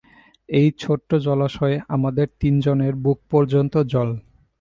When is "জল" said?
3.91-4.09